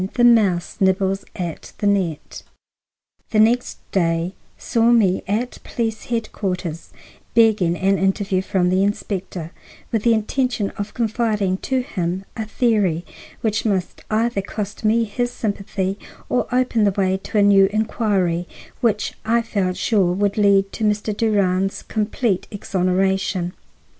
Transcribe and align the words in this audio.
THE 0.15 0.23
MOUSE 0.23 0.77
NIBBLES 0.79 1.25
AT 1.35 1.73
THE 1.77 1.85
NET 1.85 2.41
The 3.29 3.39
next 3.39 3.77
day 3.91 4.33
saw 4.57 4.89
me 4.89 5.21
at 5.27 5.59
police 5.63 6.05
headquarters 6.05 6.89
begging 7.35 7.77
an 7.77 7.99
interview 7.99 8.41
from 8.41 8.69
the 8.69 8.83
inspector, 8.83 9.51
with 9.91 10.01
the 10.01 10.15
intention 10.15 10.71
of 10.71 10.95
confiding 10.95 11.57
to 11.57 11.81
him 11.81 12.25
a 12.35 12.45
theory 12.45 13.05
which 13.41 13.63
must 13.63 14.03
either 14.09 14.41
cost 14.41 14.83
me 14.83 15.03
his 15.03 15.29
sympathy 15.29 15.99
or 16.29 16.47
open 16.51 16.83
the 16.83 16.89
way 16.99 17.17
to 17.17 17.37
a 17.37 17.43
new 17.43 17.67
inquiry, 17.67 18.47
which 18.79 19.13
I 19.23 19.43
felt 19.43 19.77
sure 19.77 20.13
would 20.13 20.35
lead 20.35 20.71
to 20.71 20.83
Mr. 20.83 21.15
Durand's 21.15 21.83
complete 21.83 22.47
exoneration. 22.49 23.53